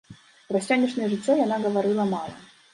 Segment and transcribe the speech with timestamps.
[0.47, 2.37] Пра сённяшняе жыццё яна гаварыла мала.